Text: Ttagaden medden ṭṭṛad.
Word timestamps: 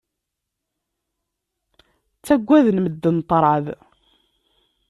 Ttagaden 2.17 2.77
medden 2.83 3.17
ṭṭṛad. 3.27 3.65